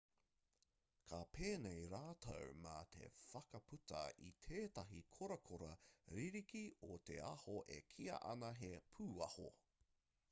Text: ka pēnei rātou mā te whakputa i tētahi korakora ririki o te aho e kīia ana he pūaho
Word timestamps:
ka 1.09 1.17
pēnei 1.37 1.83
rātou 1.91 2.55
mā 2.63 2.73
te 2.95 3.09
whakputa 3.25 4.01
i 4.29 4.33
tētahi 4.49 5.03
korakora 5.19 5.69
ririki 6.17 6.65
o 6.91 6.99
te 7.11 7.23
aho 7.29 7.61
e 7.79 7.81
kīia 7.95 8.21
ana 8.35 8.53
he 8.65 8.73
pūaho 8.99 9.49